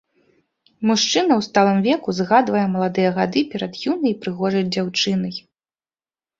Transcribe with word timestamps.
Мужчына 0.91 1.05
ў 1.39 1.41
сталым 1.49 1.79
веку 1.89 2.09
згадвае 2.21 2.65
маладыя 2.73 3.13
гады 3.21 3.45
перад 3.53 3.73
юнай 3.91 4.11
і 4.15 4.17
прыгожай 4.27 4.69
дзяўчынай. 4.73 5.35